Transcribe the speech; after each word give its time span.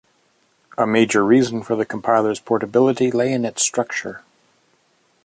A 0.79 0.87
major 0.87 1.23
reason 1.23 1.61
for 1.61 1.75
the 1.75 1.85
compiler's 1.85 2.39
portability 2.39 3.11
lay 3.11 3.31
in 3.31 3.45
its 3.45 3.61
structure. 3.61 4.23